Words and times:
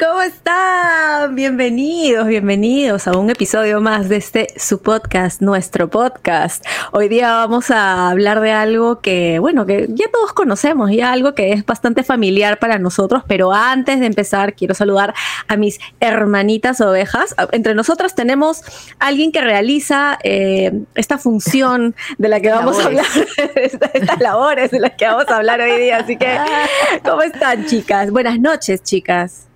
¿Cómo 0.00 0.22
están? 0.22 1.34
Bienvenidos, 1.34 2.26
bienvenidos 2.26 3.06
a 3.06 3.18
un 3.18 3.28
episodio 3.28 3.82
más 3.82 4.08
de 4.08 4.16
este 4.16 4.46
su 4.56 4.80
podcast, 4.80 5.42
nuestro 5.42 5.90
podcast. 5.90 6.64
Hoy 6.92 7.08
día 7.08 7.32
vamos 7.32 7.70
a 7.70 8.08
hablar 8.08 8.40
de 8.40 8.50
algo 8.50 9.02
que, 9.02 9.38
bueno, 9.40 9.66
que 9.66 9.88
ya 9.90 10.06
todos 10.10 10.32
conocemos, 10.32 10.90
ya 10.90 11.12
algo 11.12 11.34
que 11.34 11.52
es 11.52 11.66
bastante 11.66 12.02
familiar 12.02 12.58
para 12.58 12.78
nosotros, 12.78 13.24
pero 13.26 13.52
antes 13.52 14.00
de 14.00 14.06
empezar 14.06 14.54
quiero 14.54 14.72
saludar 14.72 15.12
a 15.48 15.58
mis 15.58 15.78
hermanitas 16.00 16.80
ovejas. 16.80 17.34
Entre 17.52 17.74
nosotras 17.74 18.14
tenemos 18.14 18.62
alguien 19.00 19.32
que 19.32 19.42
realiza 19.42 20.18
eh, 20.24 20.72
esta 20.94 21.18
función 21.18 21.94
de 22.16 22.28
la 22.28 22.40
que 22.40 22.48
vamos 22.52 22.78
a 22.78 22.86
hablar, 22.86 23.04
estas 23.54 24.18
labores 24.18 24.70
de 24.70 24.80
las 24.80 24.92
que 24.92 25.04
vamos 25.04 25.28
a 25.28 25.36
hablar 25.36 25.60
hoy 25.60 25.78
día. 25.78 25.98
Así 25.98 26.16
que, 26.16 26.38
¿cómo 27.04 27.20
están, 27.20 27.66
chicas? 27.66 28.10
Buenas 28.10 28.40
noches, 28.40 28.82
chicas. 28.82 29.49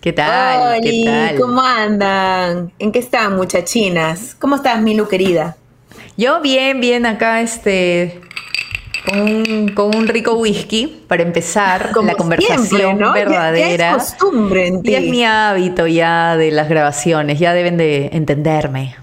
¿Qué 0.00 0.12
tal? 0.12 0.80
¿Qué 0.80 1.02
tal? 1.04 1.36
¿Cómo 1.36 1.60
andan? 1.60 2.72
¿En 2.78 2.90
qué 2.92 2.98
están, 3.00 3.36
muchachinas? 3.36 4.34
¿Cómo 4.38 4.56
estás, 4.56 4.80
Milu 4.80 5.06
querida? 5.08 5.56
Yo 6.16 6.40
bien, 6.40 6.80
bien 6.80 7.04
acá, 7.04 7.40
este, 7.42 8.20
con 9.06 9.20
un, 9.20 9.68
con 9.74 9.94
un 9.94 10.08
rico 10.08 10.34
whisky 10.34 11.04
para 11.06 11.22
empezar 11.22 11.90
Como 11.92 12.08
la 12.08 12.14
conversación 12.14 12.66
siempre, 12.66 12.94
¿no? 12.94 13.08
Ya- 13.08 13.12
verdadera. 13.12 13.76
Ya, 13.76 13.96
es 13.96 14.14
costumbre 14.14 14.66
en 14.68 14.82
ti. 14.82 14.92
Y 14.92 14.94
es 14.94 15.02
mi 15.02 15.24
hábito 15.24 15.86
ya 15.86 16.36
de 16.36 16.50
las 16.50 16.68
grabaciones, 16.70 17.38
ya 17.38 17.52
deben 17.52 17.76
de 17.76 18.10
entenderme, 18.12 18.96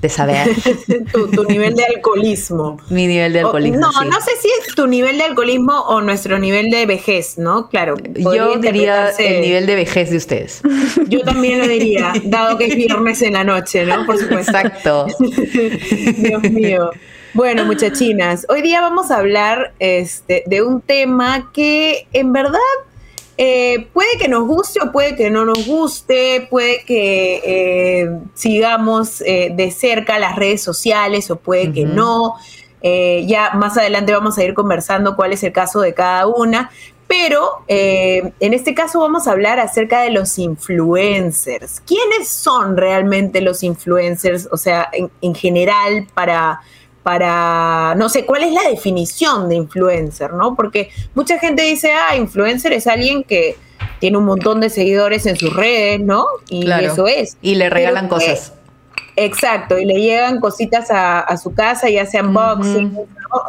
de 0.00 0.08
saber 0.08 0.48
tu, 1.12 1.28
tu 1.30 1.44
nivel 1.44 1.74
de 1.74 1.84
alcoholismo. 1.84 2.78
mi 2.88 3.06
nivel 3.06 3.32
de 3.32 3.42
O- 3.44 3.46
alcoholismo. 3.48 3.80
no, 3.80 3.92
sí. 3.92 4.08
no 4.10 4.20
sé 4.20 4.30
si 4.40 4.48
es 4.66 4.74
tu 4.74 4.86
nivel 4.86 5.18
de 5.18 5.24
alcoholismo 5.24 5.80
o 5.80 6.00
nuestro 6.00 6.38
nivel 6.38 6.70
de 6.70 6.86
vejez, 6.86 7.36
¿no? 7.38 7.68
Claro. 7.68 7.96
Yo 8.14 8.56
diría 8.56 9.10
el 9.18 9.40
nivel 9.42 9.66
de 9.66 9.74
vejez 9.76 10.10
de 10.10 10.16
ustedes. 10.16 10.62
Yo 11.08 11.20
también 11.20 11.58
lo 11.58 11.68
diría, 11.68 12.12
dado 12.24 12.56
que 12.56 12.66
es 12.66 12.74
viernes 12.76 13.20
en 13.22 13.34
la 13.34 13.44
noche, 13.44 13.84
¿no? 13.84 14.06
Por 14.06 14.18
supuesto. 14.18 14.50
Exacto. 14.52 15.06
Dios 16.16 16.42
mío. 16.50 16.90
Bueno, 17.32 17.64
muchachinas, 17.64 18.44
hoy 18.48 18.60
día 18.60 18.80
vamos 18.80 19.10
a 19.12 19.18
hablar 19.18 19.72
este, 19.78 20.42
de 20.46 20.62
un 20.62 20.80
tema 20.80 21.50
que 21.52 22.08
en 22.12 22.32
verdad 22.32 22.58
eh, 23.42 23.88
puede 23.94 24.18
que 24.18 24.28
nos 24.28 24.46
guste 24.46 24.80
o 24.82 24.92
puede 24.92 25.16
que 25.16 25.30
no 25.30 25.46
nos 25.46 25.66
guste, 25.66 26.46
puede 26.50 26.84
que 26.84 27.40
eh, 27.42 28.10
sigamos 28.34 29.22
eh, 29.22 29.50
de 29.56 29.70
cerca 29.70 30.18
las 30.18 30.36
redes 30.36 30.62
sociales 30.62 31.30
o 31.30 31.36
puede 31.36 31.72
que 31.72 31.86
no. 31.86 32.34
Ya 32.82 33.52
más 33.54 33.78
adelante 33.78 34.12
vamos 34.12 34.36
a 34.36 34.44
ir 34.44 34.52
conversando 34.52 35.16
cuál 35.16 35.32
es 35.32 35.42
el 35.42 35.52
caso 35.52 35.80
de 35.80 35.94
cada 35.94 36.26
una. 36.26 36.70
Pero 37.08 37.64
eh, 37.66 38.34
en 38.40 38.52
este 38.52 38.74
caso 38.74 39.00
vamos 39.00 39.26
a 39.26 39.30
hablar 39.30 39.58
acerca 39.58 40.02
de 40.02 40.10
los 40.10 40.38
influencers. 40.38 41.80
¿Quiénes 41.80 42.28
son 42.28 42.76
realmente 42.76 43.40
los 43.40 43.62
influencers? 43.62 44.48
O 44.52 44.58
sea, 44.58 44.88
en, 44.92 45.10
en 45.22 45.34
general, 45.34 46.06
para, 46.12 46.60
para, 47.02 47.94
no 47.96 48.08
sé, 48.08 48.26
¿cuál 48.26 48.42
es 48.42 48.52
la 48.52 48.62
definición 48.68 49.48
de 49.48 49.56
influencer? 49.56 50.32
¿no? 50.34 50.54
Porque 50.54 50.90
mucha 51.14 51.38
gente 51.38 51.62
dice, 51.62 51.92
ah, 51.92 52.16
influencer 52.16 52.72
es 52.72 52.86
alguien 52.86 53.24
que 53.24 53.56
tiene 53.98 54.18
un 54.18 54.24
montón 54.24 54.60
de 54.60 54.70
seguidores 54.70 55.26
en 55.26 55.36
sus 55.36 55.54
redes, 55.54 56.00
¿no? 56.00 56.26
Y 56.48 56.64
Claro. 56.64 56.92
eso 56.92 57.06
es. 57.06 57.36
Y 57.42 57.54
le 57.54 57.70
regalan 57.70 58.08
Pero, 58.08 58.20
eh, 58.20 58.26
cosas. 58.26 58.52
Exacto, 59.16 59.78
y 59.78 59.84
le 59.84 60.00
llegan 60.00 60.40
cositas 60.40 60.90
a, 60.90 61.20
a 61.20 61.36
su 61.36 61.52
casa, 61.52 61.88
ya 61.90 62.06
sea 62.06 62.22
unboxing, 62.22 62.92
¿no? 62.94 63.00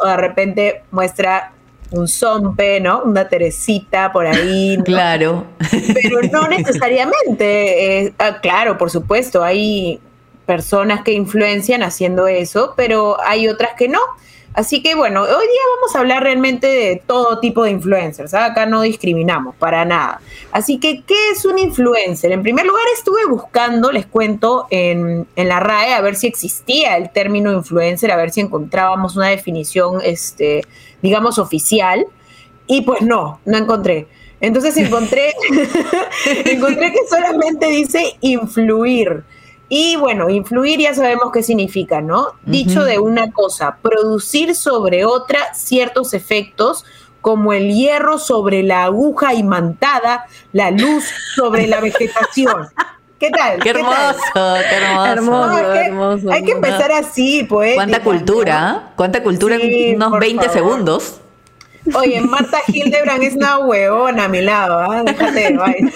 o 0.02 0.06
de 0.06 0.16
repente 0.16 0.82
muestra 0.90 1.52
un 1.92 2.08
zompe, 2.08 2.80
¿no? 2.80 3.02
Una 3.04 3.28
teresita 3.28 4.12
por 4.12 4.26
ahí, 4.26 4.76
¿no? 4.78 4.84
Claro. 4.84 5.44
pero 5.94 6.20
no 6.30 6.48
necesariamente. 6.48 7.98
eh, 8.06 8.14
ah, 8.18 8.38
claro, 8.42 8.76
por 8.78 8.90
supuesto, 8.90 9.42
hay 9.44 10.00
personas 10.46 11.02
que 11.02 11.12
influencian 11.12 11.82
haciendo 11.82 12.26
eso, 12.26 12.74
pero 12.76 13.20
hay 13.22 13.48
otras 13.48 13.72
que 13.76 13.88
no. 13.88 14.00
Así 14.54 14.82
que 14.82 14.94
bueno, 14.94 15.22
hoy 15.22 15.28
día 15.28 15.60
vamos 15.76 15.96
a 15.96 16.00
hablar 16.00 16.22
realmente 16.22 16.66
de 16.66 17.02
todo 17.06 17.40
tipo 17.40 17.64
de 17.64 17.70
influencers. 17.70 18.34
¿ah? 18.34 18.46
Acá 18.46 18.66
no 18.66 18.82
discriminamos 18.82 19.54
para 19.56 19.84
nada. 19.84 20.20
Así 20.50 20.78
que, 20.78 21.02
¿qué 21.04 21.30
es 21.30 21.46
un 21.46 21.58
influencer? 21.58 22.32
En 22.32 22.42
primer 22.42 22.66
lugar, 22.66 22.84
estuve 22.94 23.24
buscando, 23.26 23.90
les 23.90 24.04
cuento, 24.04 24.66
en, 24.70 25.26
en 25.36 25.48
la 25.48 25.58
RAE 25.58 25.94
a 25.94 26.02
ver 26.02 26.16
si 26.16 26.26
existía 26.26 26.98
el 26.98 27.10
término 27.10 27.50
influencer, 27.52 28.12
a 28.12 28.16
ver 28.16 28.30
si 28.30 28.40
encontrábamos 28.40 29.16
una 29.16 29.28
definición, 29.28 30.00
este, 30.04 30.62
digamos, 31.00 31.38
oficial. 31.38 32.04
Y 32.66 32.82
pues 32.82 33.00
no, 33.00 33.40
no 33.46 33.56
encontré. 33.56 34.06
Entonces 34.42 34.76
encontré, 34.76 35.32
encontré 36.44 36.92
que 36.92 37.06
solamente 37.08 37.66
dice 37.68 38.16
influir. 38.20 39.22
Y 39.74 39.96
bueno, 39.96 40.28
influir 40.28 40.80
ya 40.80 40.92
sabemos 40.92 41.32
qué 41.32 41.42
significa, 41.42 42.02
¿no? 42.02 42.34
Dicho 42.44 42.84
de 42.84 42.98
una 42.98 43.32
cosa, 43.32 43.78
producir 43.80 44.54
sobre 44.54 45.06
otra 45.06 45.54
ciertos 45.54 46.12
efectos 46.12 46.84
como 47.22 47.54
el 47.54 47.72
hierro 47.72 48.18
sobre 48.18 48.62
la 48.62 48.84
aguja 48.84 49.32
imantada, 49.32 50.26
la 50.52 50.70
luz 50.70 51.04
sobre 51.34 51.66
la 51.68 51.80
vegetación. 51.80 52.68
¿Qué 53.18 53.30
tal? 53.30 53.60
Qué 53.62 53.72
tal? 53.72 54.14
hermoso, 54.14 54.62
qué 54.68 54.74
hermoso. 54.76 55.06
Hermoso. 55.06 55.40
No, 55.40 55.58
es 55.58 55.72
que 55.72 55.86
hermoso, 55.86 56.32
hay 56.32 56.44
que 56.44 56.52
empezar 56.52 56.92
así, 56.92 57.44
pues. 57.44 57.74
Cuánta 57.74 58.02
cultura, 58.02 58.68
¿ah? 58.68 58.92
Cuánta 58.94 59.22
cultura 59.22 59.56
Sí, 59.56 59.84
en 59.84 59.96
unos 59.96 60.10
por 60.10 60.20
20 60.20 60.44
favor. 60.50 60.52
segundos. 60.54 61.20
Oye, 61.94 62.20
Marta 62.20 62.58
Hildebrand 62.68 63.24
es 63.24 63.34
una 63.34 63.58
huevona 63.58 64.24
a 64.24 64.28
mi 64.28 64.40
lado, 64.40 64.78
¿ah? 64.78 65.02
Déjate 65.04 65.32
de. 65.32 65.92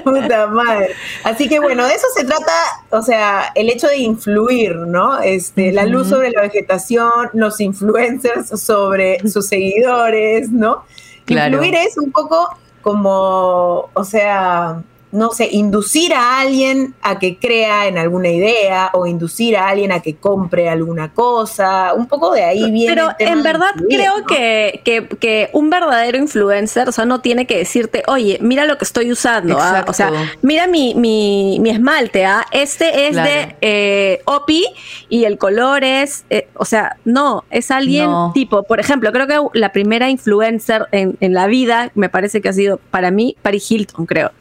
Puta 0.04 0.46
madre. 0.46 0.94
Así 1.24 1.48
que 1.48 1.60
bueno, 1.60 1.86
de 1.86 1.94
eso 1.94 2.06
se 2.16 2.24
trata, 2.24 2.52
o 2.90 3.02
sea, 3.02 3.52
el 3.54 3.68
hecho 3.68 3.88
de 3.88 3.98
influir, 3.98 4.74
¿no? 4.76 5.20
Este, 5.20 5.72
la 5.72 5.84
luz 5.84 6.08
sobre 6.08 6.30
la 6.30 6.42
vegetación, 6.42 7.28
los 7.34 7.60
influencers 7.60 8.60
sobre 8.60 9.20
sus 9.28 9.46
seguidores, 9.46 10.50
¿no? 10.50 10.84
Claro. 11.26 11.56
Influir 11.56 11.74
es 11.74 11.98
un 11.98 12.10
poco 12.10 12.48
como, 12.80 13.90
o 13.92 14.04
sea, 14.04 14.82
no 15.12 15.30
sé, 15.30 15.48
inducir 15.52 16.12
a 16.12 16.40
alguien 16.40 16.94
a 17.00 17.18
que 17.18 17.38
crea 17.38 17.86
en 17.86 17.96
alguna 17.96 18.28
idea 18.28 18.90
o 18.92 19.06
inducir 19.06 19.56
a 19.56 19.68
alguien 19.68 19.92
a 19.92 20.00
que 20.00 20.16
compre 20.16 20.68
alguna 20.68 21.12
cosa, 21.12 21.94
un 21.94 22.06
poco 22.06 22.32
de 22.34 22.44
ahí 22.44 22.70
viene. 22.70 22.92
Pero 22.94 23.08
el 23.10 23.16
tema 23.16 23.30
en 23.32 23.42
verdad 23.42 23.68
influir, 23.74 23.98
creo 23.98 24.18
¿no? 24.18 24.26
que, 24.26 24.80
que, 24.84 25.06
que 25.18 25.50
un 25.52 25.70
verdadero 25.70 26.18
influencer, 26.18 26.88
o 26.88 26.92
sea, 26.92 27.04
no 27.06 27.20
tiene 27.20 27.46
que 27.46 27.56
decirte, 27.56 28.02
oye, 28.08 28.38
mira 28.42 28.64
lo 28.64 28.76
que 28.78 28.84
estoy 28.84 29.10
usando, 29.12 29.56
¿ah? 29.58 29.84
o 29.86 29.92
sea, 29.92 30.10
mira 30.42 30.66
mi, 30.66 30.94
mi, 30.94 31.58
mi 31.60 31.70
esmalte, 31.70 32.24
¿ah? 32.26 32.44
este 32.50 33.06
es 33.06 33.12
Claro. 33.12 33.30
de 33.30 33.56
eh, 33.62 34.20
OPI 34.24 34.66
y 35.08 35.24
el 35.24 35.38
color 35.38 35.84
es, 35.84 36.24
eh, 36.30 36.48
o 36.54 36.64
sea, 36.64 36.96
no, 37.04 37.44
es 37.50 37.70
alguien 37.70 38.06
No. 38.10 38.32
tipo, 38.34 38.64
por 38.64 38.80
ejemplo, 38.80 39.12
creo 39.12 39.26
que 39.26 39.58
la 39.58 39.72
primera 39.72 40.10
influencer 40.10 40.86
en, 40.92 41.16
en 41.20 41.32
la 41.32 41.46
vida, 41.46 41.90
me 41.94 42.08
parece 42.08 42.40
que 42.42 42.48
ha 42.48 42.52
sido 42.52 42.78
para 42.90 43.10
mí 43.10 43.36
Paris 43.40 43.70
Hilton, 43.70 44.04
creo. 44.06 44.32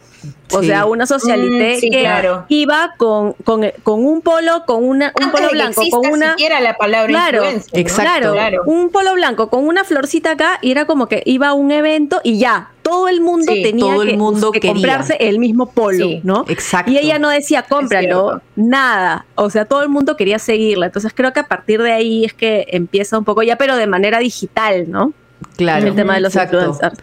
O 0.53 0.61
Sí. 0.61 0.67
sea, 0.67 0.85
una 0.85 1.05
socialité 1.07 1.75
Mm, 1.77 1.79
sí, 1.79 1.89
que 1.89 1.99
claro. 2.01 2.45
iba 2.49 2.93
con, 2.97 3.33
con, 3.43 3.65
con 3.83 4.05
un 4.05 4.21
polo, 4.21 4.63
con 4.65 4.83
una, 4.83 5.11
un 5.17 5.23
Antes 5.23 5.31
polo 5.39 5.49
que 5.49 5.55
blanco, 5.55 5.81
con 5.89 6.11
una... 6.11 6.31
siquiera 6.31 6.59
la 6.61 6.75
palabra 6.75 7.09
Claro, 7.09 7.43
exacto. 7.45 8.01
Claro, 8.01 8.31
Claro. 8.33 8.61
un 8.65 8.89
polo 8.89 9.13
blanco 9.13 9.49
con 9.49 9.67
una 9.67 9.83
florcita 9.83 10.31
acá 10.31 10.59
y 10.61 10.71
era 10.71 10.85
como 10.85 11.07
que 11.07 11.23
iba 11.25 11.47
a 11.49 11.53
un 11.53 11.71
evento 11.71 12.21
y 12.23 12.37
ya, 12.39 12.69
todo 12.83 13.07
el 13.07 13.21
mundo 13.21 13.51
Sí, 13.53 13.63
tenía 13.63 13.85
todo 13.93 14.03
el 14.03 14.09
que, 14.11 14.17
mundo 14.17 14.51
que 14.51 14.59
comprarse 14.61 15.17
el 15.19 15.39
mismo 15.39 15.71
polo, 15.71 16.05
Sí, 16.05 16.21
¿no? 16.23 16.45
exacto. 16.47 16.91
Y 16.91 16.99
ella 16.99 17.17
no 17.19 17.29
decía 17.29 17.63
cómpralo, 17.67 18.41
nada, 18.55 19.25
o 19.35 19.49
sea, 19.49 19.65
todo 19.65 19.81
el 19.81 19.89
mundo 19.89 20.15
quería 20.15 20.37
seguirla, 20.39 20.85
entonces 20.85 21.11
creo 21.15 21.33
que 21.33 21.39
a 21.39 21.47
partir 21.47 21.81
de 21.81 21.91
ahí 21.91 22.23
es 22.25 22.33
que 22.33 22.65
empieza 22.69 23.17
un 23.17 23.25
poco 23.25 23.41
ya, 23.43 23.57
pero 23.57 23.75
de 23.75 23.87
manera 23.87 24.19
digital, 24.19 24.89
¿no? 24.89 25.11
Claro. 25.57 25.87
el 25.87 25.95
tema 25.95 26.13
de 26.15 26.21
los 26.21 26.35
exacto. 26.35 26.57
influencers. 26.57 26.99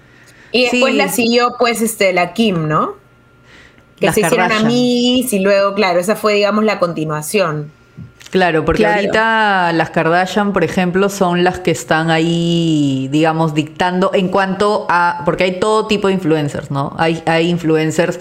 Y 0.53 0.63
después 0.63 0.93
Sí. 0.93 0.99
la 0.99 1.09
siguió, 1.09 1.55
pues, 1.59 1.81
este, 1.83 2.13
la 2.13 2.33
Kim, 2.35 2.69
¿no? 2.69 2.95
Que 4.03 4.07
Las 4.07 4.15
se 4.17 4.21
hicieron 4.23 4.49
Kardashian. 4.49 4.67
amigas 4.67 5.33
y 5.33 5.39
luego, 5.39 5.75
claro, 5.75 5.99
esa 6.01 6.17
fue, 6.17 6.35
digamos, 6.35 6.65
la 6.65 6.79
continuación. 6.79 7.71
Claro, 8.31 8.65
porque 8.65 8.83
Claro. 8.83 8.97
ahorita 8.97 9.73
las 9.75 9.91
Kardashian, 9.91 10.53
por 10.53 10.65
ejemplo, 10.65 11.09
son 11.11 11.45
las 11.45 11.59
que 11.59 11.71
están 11.71 12.11
ahí, 12.11 13.09
digamos, 13.13 13.55
dictando 13.55 14.11
en 14.15 14.29
cuanto 14.29 14.87
a, 14.89 15.23
porque 15.25 15.45
hay 15.45 15.61
todo 15.61 15.87
tipo 15.87 16.09
de 16.09 16.15
influencers, 16.15 16.71
¿no? 16.71 16.95
Hay, 16.99 17.23
hay 17.27 17.49
influencers 17.51 18.21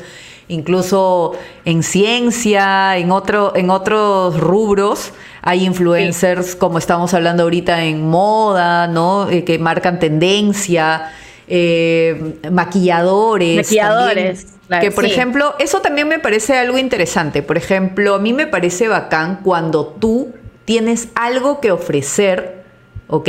incluso 0.49 1.31
en 1.63 1.81
ciencia, 1.81 2.97
en, 2.97 3.09
otro, 3.11 3.53
en 3.55 3.69
otros 3.69 4.37
rubros, 4.37 5.13
hay 5.41 5.65
influencers, 5.65 6.55
como 6.57 6.77
estamos 6.77 7.13
hablando 7.13 7.43
ahorita, 7.43 7.85
en 7.85 8.09
moda, 8.09 8.87
¿no? 8.87 9.29
Eh, 9.29 9.45
que 9.45 9.57
marcan 9.59 9.97
tendencia, 9.99 11.09
eh, 11.53 12.37
maquilladores. 12.49 13.57
Maquilladores, 13.57 14.15
también, 14.45 14.59
claro, 14.67 14.81
que, 14.81 14.91
por 14.91 15.03
sí. 15.05 15.11
ejemplo, 15.11 15.55
eso 15.59 15.81
también 15.81 16.07
me 16.07 16.17
parece 16.19 16.57
algo 16.57 16.77
interesante. 16.77 17.43
Por 17.43 17.57
ejemplo, 17.57 18.15
a 18.15 18.19
mí 18.19 18.31
me 18.31 18.47
parece 18.47 18.87
bacán 18.87 19.41
cuando 19.43 19.85
tú 19.85 20.33
tienes 20.63 21.09
algo 21.13 21.59
que 21.59 21.71
ofrecer, 21.71 22.63
¿ok? 23.07 23.27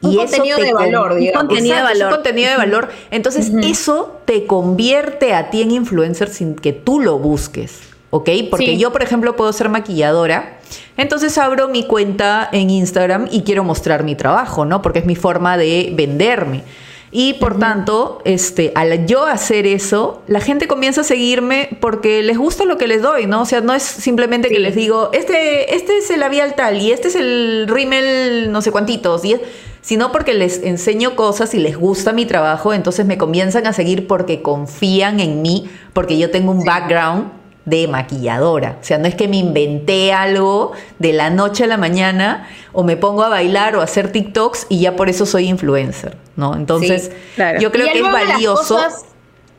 Un 0.00 0.16
contenido 0.16 0.56
te 0.58 0.64
de 0.64 0.72
valor, 0.72 1.12
un 1.12 1.20
digamos. 1.20 1.44
contenido 1.46 1.76
de 1.76 1.82
un 1.82 1.88
valor. 1.88 2.10
contenido 2.10 2.50
de 2.50 2.56
valor. 2.56 2.88
Entonces, 3.10 3.52
eso 3.62 4.20
te 4.24 4.46
convierte 4.46 5.34
a 5.34 5.50
ti 5.50 5.60
en 5.60 5.72
influencer 5.72 6.28
sin 6.30 6.54
que 6.54 6.72
tú 6.72 7.00
lo 7.00 7.18
busques, 7.18 7.80
¿ok? 8.10 8.30
Porque 8.48 8.66
Sí. 8.66 8.78
yo, 8.78 8.92
por 8.92 9.02
ejemplo, 9.02 9.36
puedo 9.36 9.52
ser 9.52 9.68
maquilladora. 9.68 10.54
Entonces 10.96 11.36
abro 11.36 11.68
mi 11.68 11.84
cuenta 11.84 12.48
en 12.52 12.70
Instagram 12.70 13.28
y 13.30 13.42
quiero 13.42 13.64
mostrar 13.64 14.04
mi 14.04 14.14
trabajo, 14.14 14.64
¿no? 14.64 14.82
Porque 14.82 15.00
es 15.00 15.04
mi 15.06 15.16
forma 15.16 15.56
de 15.58 15.92
venderme. 15.94 16.62
Y 17.10 17.34
por 17.34 17.58
tanto, 17.58 18.20
este, 18.24 18.72
al 18.74 19.06
yo 19.06 19.24
hacer 19.24 19.66
eso, 19.66 20.22
la 20.26 20.40
gente 20.40 20.68
comienza 20.68 21.00
a 21.00 21.04
seguirme 21.04 21.70
porque 21.80 22.22
les 22.22 22.36
gusta 22.36 22.64
lo 22.66 22.76
que 22.76 22.86
les 22.86 23.00
doy, 23.00 23.26
¿no? 23.26 23.42
O 23.42 23.46
sea, 23.46 23.62
no 23.62 23.72
es 23.72 23.82
simplemente 23.82 24.48
que 24.48 24.58
les 24.58 24.74
digo, 24.74 25.08
este, 25.14 25.74
este 25.74 25.98
es 25.98 26.10
el 26.10 26.20
labial 26.20 26.54
tal 26.54 26.80
y 26.82 26.92
este 26.92 27.08
es 27.08 27.14
el 27.14 27.66
rímel 27.66 28.52
no 28.52 28.60
sé 28.60 28.70
cuantitos, 28.72 29.24
y 29.24 29.32
es- 29.34 29.40
sino 29.80 30.12
porque 30.12 30.34
les 30.34 30.62
enseño 30.64 31.16
cosas 31.16 31.54
y 31.54 31.58
les 31.60 31.78
gusta 31.78 32.12
mi 32.12 32.26
trabajo, 32.26 32.74
entonces 32.74 33.06
me 33.06 33.16
comienzan 33.16 33.66
a 33.66 33.72
seguir 33.72 34.06
porque 34.06 34.42
confían 34.42 35.18
en 35.20 35.40
mí, 35.40 35.66
porque 35.94 36.18
yo 36.18 36.30
tengo 36.30 36.50
un 36.52 36.62
background 36.64 37.37
de 37.68 37.86
maquilladora. 37.88 38.78
O 38.80 38.84
sea, 38.84 38.98
no 38.98 39.06
es 39.06 39.14
que 39.14 39.28
me 39.28 39.36
inventé 39.36 40.12
algo 40.12 40.72
de 40.98 41.12
la 41.12 41.30
noche 41.30 41.64
a 41.64 41.66
la 41.66 41.76
mañana 41.76 42.48
o 42.72 42.82
me 42.82 42.96
pongo 42.96 43.22
a 43.24 43.28
bailar 43.28 43.76
o 43.76 43.80
a 43.80 43.84
hacer 43.84 44.10
TikToks 44.12 44.66
y 44.68 44.80
ya 44.80 44.96
por 44.96 45.08
eso 45.08 45.26
soy 45.26 45.48
influencer, 45.48 46.16
¿no? 46.36 46.54
Entonces, 46.54 47.10
Sí, 47.12 47.32
claro. 47.36 47.60
yo 47.60 47.70
creo 47.70 47.86
Y 47.86 47.90
que 47.90 47.98
es 47.98 48.12
valioso. 48.12 48.78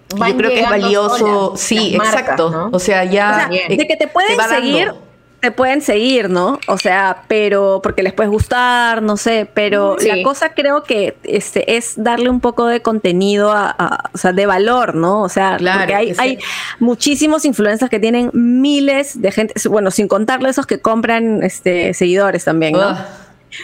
Yo 0.10 0.38
creo 0.38 0.50
que 0.50 0.62
es 0.62 0.70
valioso, 0.70 1.54
sí, 1.56 1.96
marcas, 1.96 2.22
exacto. 2.22 2.50
¿no? 2.50 2.70
O 2.72 2.80
sea, 2.80 3.04
ya 3.04 3.48
O 3.48 3.52
sea, 3.52 3.62
eh, 3.68 3.78
de 3.78 3.88
que 3.88 3.96
te 3.96 4.08
pueden 4.08 4.40
va 4.40 4.48
dando. 4.48 5.09
Te 5.40 5.52
pueden 5.52 5.82
seguir, 5.82 6.30
¿no? 6.30 6.60
O 6.68 6.78
sea, 6.78 7.24
pero 7.28 7.80
porque 7.82 8.04
les 8.04 8.12
puedes 8.14 8.30
gustar, 8.32 9.02
no 9.02 9.16
sé, 9.16 9.50
pero 9.54 9.96
Sí. 9.98 10.08
la 10.08 10.22
cosa 10.24 10.54
creo 10.54 10.84
que 10.84 11.16
este 11.24 11.78
es 11.78 11.94
darle 11.96 12.30
un 12.30 12.42
poco 12.42 12.66
de 12.68 12.82
contenido 12.82 13.52
a, 13.52 13.74
a- 13.78 14.10
o 14.14 14.18
sea, 14.18 14.34
de 14.34 14.46
valor, 14.46 14.96
¿no? 14.96 15.22
O 15.22 15.30
sea, 15.30 15.56
Claro, 15.58 15.80
porque 15.80 15.96
hay, 15.96 16.08
sí. 16.14 16.20
hay 16.20 16.40
muchísimos 16.80 17.46
influencers 17.46 17.90
que 17.90 18.00
tienen 18.00 18.32
miles 18.34 19.22
de 19.22 19.32
gente, 19.32 19.54
bueno, 19.70 19.92
sin 19.92 20.08
contarle 20.08 20.50
esos 20.50 20.66
que 20.66 20.80
compran 20.82 21.42
este 21.44 21.94
seguidores 21.94 22.44
también, 22.44 22.74
¿no? 22.74 22.98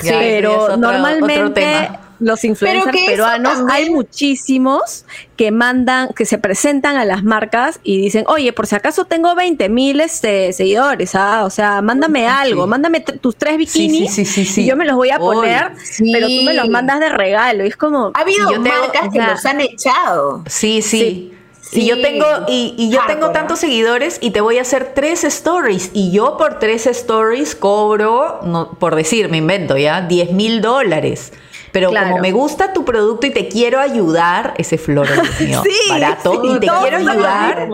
Ya 0.01 0.21
es 0.23 0.41
pero 0.41 0.61
otro- 0.63 0.77
normalmente. 0.77 1.89
Los 2.19 2.43
influencers 2.43 2.95
peruanos 3.05 3.53
también- 3.57 3.71
hay 3.71 3.89
muchísimos 3.89 5.05
que 5.35 5.51
mandan, 5.51 6.09
que 6.15 6.25
se 6.25 6.37
presentan 6.37 6.95
a 6.95 7.05
las 7.05 7.23
marcas 7.23 7.79
y 7.83 7.99
dicen, 8.01 8.25
oye, 8.27 8.53
por 8.53 8.67
si 8.67 8.75
acaso 8.75 9.05
tengo 9.05 9.35
20 9.35 9.69
mil 9.69 9.99
este, 10.01 10.53
seguidores, 10.53 11.13
¿ah? 11.15 11.43
o 11.45 11.49
sea, 11.49 11.81
mándame 11.81 12.27
algo, 12.27 12.67
mándame 12.67 13.01
tus 13.01 13.35
tres 13.35 13.57
bikinis 13.57 14.13
sí, 14.13 14.25
sí, 14.25 14.45
sí. 14.45 14.61
y 14.63 14.65
yo 14.65 14.75
me 14.75 14.85
los 14.85 14.95
voy 14.95 15.09
a 15.09 15.17
Oy, 15.17 15.35
poner, 15.35 15.71
sí. 15.83 16.11
pero 16.13 16.27
tú 16.27 16.41
me 16.43 16.53
los 16.53 16.69
mandas 16.69 16.99
de 16.99 17.09
regalo. 17.09 17.63
Y 17.65 17.67
es 17.67 17.77
como, 17.77 18.11
Ha 18.13 18.21
habido 18.21 18.49
tengo- 18.49 18.61
marcas 18.63 19.01
que 19.11 19.19
o 19.19 19.23
sea, 19.23 19.31
los 19.31 19.45
han 19.45 19.61
echado. 19.61 20.43
Sí, 20.47 20.81
sí. 20.81 21.31
Sí. 21.67 21.81
Y 21.81 21.87
yo 21.87 21.99
tengo, 21.99 22.25
y, 22.47 22.75
y 22.77 22.91
yo 22.91 22.99
Hardcore, 22.99 23.19
tengo 23.19 23.31
tantos 23.33 23.59
seguidores 23.59 24.19
y 24.21 24.29
te 24.29 24.39
voy 24.39 24.59
a 24.59 24.61
hacer 24.61 24.93
tres 24.93 25.23
stories. 25.23 25.89
Y 25.93 26.11
yo 26.11 26.37
por 26.37 26.59
tres 26.59 26.85
stories 26.85 27.55
cobro, 27.55 28.39
no, 28.43 28.73
por 28.79 28.95
decir, 28.95 29.29
me 29.29 29.37
invento 29.37 29.75
ya, 29.75 30.01
10 30.01 30.31
mil 30.31 30.61
dólares. 30.61 31.33
Pero 31.75 31.89
Claro. 31.89 32.11
como 32.11 32.21
me 32.21 32.31
gusta 32.31 32.71
tu 32.71 32.85
producto 32.85 33.27
y 33.27 33.31
te 33.31 33.49
quiero 33.49 33.81
ayudar, 33.81 34.53
ese 34.57 34.77
flor 34.77 35.07
Dios 35.11 35.27
mío, 35.41 35.61
Sí, 35.61 35.89
barato, 35.89 36.31
sí, 36.41 36.47
y 36.55 36.59
te 36.61 36.67
quiero 36.67 36.97
ayudar, 36.99 37.67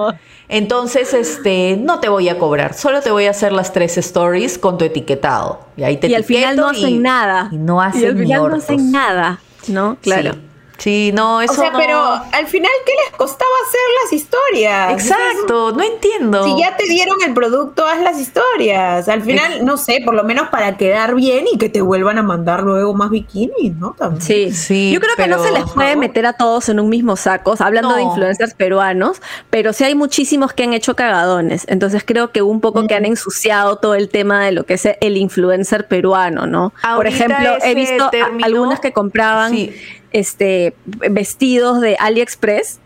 entonces 0.50 1.14
este, 1.14 1.78
no 1.80 2.00
te 2.00 2.10
voy 2.10 2.28
a 2.28 2.40
cobrar, 2.40 2.74
solo 2.74 3.02
te 3.02 3.12
voy 3.12 3.28
a 3.28 3.30
hacer 3.30 3.52
las 3.52 3.72
tres 3.74 4.00
stories 4.00 4.58
con 4.58 4.80
tu 4.80 4.86
etiquetado. 4.86 5.60
Y 5.78 5.84
ahí 5.84 5.98
te 5.98 6.08
y 6.08 6.16
al 6.16 6.24
final 6.24 6.56
no 6.58 6.70
hacen 6.70 6.90
y- 6.90 6.98
nada. 6.98 7.50
Y 7.52 7.58
no 7.58 7.80
hacen 7.80 8.02
Y 8.02 8.06
al 8.08 8.18
final 8.18 8.50
no 8.50 8.56
hacen 8.56 8.92
nada, 8.92 9.40
¿no? 9.68 9.98
Claro. 10.02 10.34
Sí, 10.34 10.40
Sí, 10.82 11.12
no, 11.14 11.42
eso 11.42 11.54
o 11.54 11.56
sea, 11.56 11.70
no- 11.72 11.78
pero 11.78 12.00
al 12.00 12.48
final, 12.48 12.72
¿qué 12.86 12.94
les 13.06 13.16
costaba 13.16 13.52
hacer 13.68 13.82
las 14.04 14.14
historias? 14.14 14.94
Exacto, 14.94 15.72
no 15.74 15.84
entiendo. 15.84 16.44
Si 16.44 16.60
ya 16.60 16.76
te 16.76 16.86
dieron 16.88 17.18
el 17.26 17.34
producto, 17.36 17.86
haz 17.86 18.02
las 18.02 18.20
historias. 18.20 19.08
Al 19.08 19.22
final, 19.22 19.64
no 19.64 19.78
sé, 19.78 20.02
por 20.04 20.16
lo 20.16 20.24
menos 20.24 20.50
para 20.50 20.78
quedar 20.78 21.14
bien 21.14 21.46
y 21.54 21.58
que 21.60 21.70
te 21.70 21.82
vuelvan 21.82 22.18
a 22.18 22.24
mandar 22.24 22.64
luego 22.64 22.94
más 22.96 23.12
bikinis, 23.12 23.76
¿no? 23.78 23.92
También. 23.98 24.22
Sí, 24.22 24.52
Sí, 24.52 24.92
Yo 24.92 25.00
creo 25.00 25.16
que 25.16 25.28
no 25.28 25.42
se 25.44 25.52
les 25.52 25.64
puede 25.72 25.96
meter 25.96 26.26
a 26.26 26.34
todos 26.34 26.68
en 26.70 26.80
un 26.80 26.90
mismo 26.90 27.16
saco, 27.16 27.52
o 27.52 27.56
sea, 27.56 27.68
hablando 27.68 27.94
de 27.96 28.02
influencers 28.02 28.54
peruanos, 28.56 29.22
pero 29.52 29.74
sí 29.74 29.84
hay 29.84 29.94
muchísimos 29.96 30.52
que 30.54 30.64
han 30.64 30.74
hecho 30.74 30.96
cagadones. 30.96 31.66
Entonces 31.68 32.04
creo 32.06 32.32
que 32.32 32.42
un 32.42 32.60
poco 32.60 32.88
que 32.88 32.96
han 32.96 33.06
ensuciado 33.06 33.76
todo 33.78 33.94
el 33.96 34.10
tema 34.10 34.44
de 34.46 34.52
lo 34.52 34.64
que 34.66 34.74
es 34.76 34.88
el 35.00 35.18
influencer 35.18 35.88
peruano, 35.88 36.48
¿no? 36.48 36.74
Por 36.96 37.06
ejemplo, 37.06 37.58
he 37.64 37.76
visto 37.76 38.10
algunas 38.44 38.80
que 38.80 38.94
compraban 38.94 39.52
Sí. 39.52 39.74
Este 40.12 40.74
vestidos 40.86 41.82
de 41.82 41.96
AliExpress. 42.00 42.80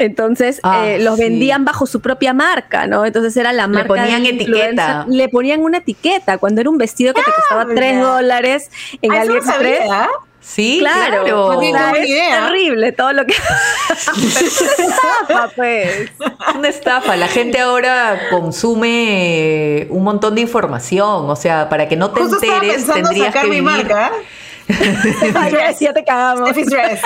Entonces 0.00 0.60
Ah, 0.62 0.86
eh, 0.86 0.98
los 1.00 1.16
sí. 1.16 1.22
vendían 1.22 1.64
bajo 1.64 1.84
su 1.86 2.00
propia 2.00 2.32
marca, 2.32 2.86
¿no? 2.86 3.04
Entonces 3.04 3.36
era 3.36 3.52
la 3.52 3.66
Le 3.66 3.72
marca. 3.72 3.88
ponían 3.88 4.22
del 4.22 4.34
etiqueta. 4.40 5.04
Le 5.08 5.28
ponían 5.28 5.60
una 5.64 5.78
etiqueta 5.78 6.38
cuando 6.38 6.60
era 6.60 6.70
un 6.70 6.78
vestido 6.78 7.12
que 7.14 7.22
te 7.22 7.32
costaba 7.32 7.62
Habla. 7.62 7.74
3 7.74 8.00
dólares 8.00 8.70
en 9.02 9.10
Ah, 9.12 9.22
eso 9.22 9.32
no 9.32 9.38
AliExpress. 9.40 9.78
sabía. 9.78 10.08
Sí, 10.40 10.76
Claro, 10.78 11.24
claro. 11.24 11.46
o 11.46 11.52
No 11.54 11.60
sea, 11.60 11.72
tengo 11.90 11.96
es 11.96 12.08
idea. 12.08 12.46
terrible 12.46 12.92
todo 12.92 13.12
lo 13.12 13.26
que. 13.26 13.34
Es 13.90 14.08
una 14.78 14.86
estafa, 14.86 15.50
pues. 15.56 15.90
Es 16.00 16.10
una 16.54 16.68
estafa. 16.68 17.16
La 17.16 17.26
gente 17.28 17.58
ahora 17.58 18.20
consume 18.30 19.88
un 19.90 20.04
montón 20.04 20.34
de 20.36 20.40
información. 20.42 21.28
O 21.28 21.36
sea, 21.36 21.68
para 21.68 21.88
que 21.88 21.96
no 21.96 22.10
te 22.12 22.20
Justo 22.20 22.36
enteres, 22.42 22.86
tendrías 22.86 23.26
sacar 23.26 23.42
que 23.42 23.48
mi 23.50 23.56
vivir. 23.60 23.64
marca. 23.64 24.12
Ay, 25.34 25.74
ya 25.80 25.92
te 25.92 26.04
cagamos. 26.04 26.50
Dress. 26.54 27.00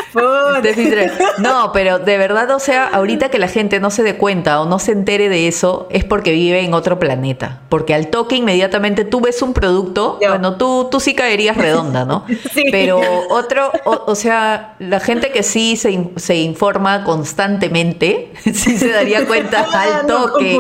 Dress. 0.63 1.13
No, 1.39 1.71
pero 1.73 1.99
de 1.99 2.19
verdad, 2.19 2.51
o 2.51 2.59
sea, 2.59 2.87
ahorita 2.89 3.29
que 3.31 3.39
la 3.39 3.49
gente 3.49 3.79
no 3.81 3.91
se 3.91 4.03
dé 4.03 4.17
cuenta 4.17 4.61
o 4.61 4.67
no 4.67 4.79
se 4.79 4.93
entere 4.93 5.29
de 5.29 5.49
eso, 5.49 5.87
es 5.91 6.05
porque 6.05 6.33
vive 6.33 6.61
en 6.65 6.75
otro 6.75 6.99
planeta. 6.99 7.61
Porque 7.69 7.95
al 7.95 8.09
toque 8.09 8.37
inmediatamente 8.37 9.05
tú 9.05 9.21
ves 9.21 9.43
un 9.43 9.53
producto, 9.55 10.19
Yo. 10.21 10.29
bueno, 10.31 10.57
tú, 10.57 10.89
tú 10.91 11.01
sí 11.01 11.15
caerías 11.15 11.57
redonda, 11.57 12.05
¿no? 12.05 12.25
Sí. 12.53 12.65
Pero 12.71 13.01
otro, 13.31 13.71
o, 13.85 14.05
o 14.07 14.15
sea, 14.15 14.75
la 14.79 15.01
gente 15.01 15.31
que 15.31 15.43
sí 15.43 15.77
se, 15.77 15.91
in- 15.93 16.13
se 16.17 16.37
informa 16.37 17.05
constantemente, 17.05 18.33
sí 18.45 18.77
se 18.77 18.89
daría 18.91 19.27
cuenta 19.27 19.67
Ah, 19.73 20.01
al 20.01 20.07
no, 20.07 20.27
toque. 20.27 20.59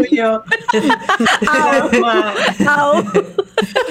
Ah, 1.48 1.88
man. 2.00 2.68
Au. 2.68 3.04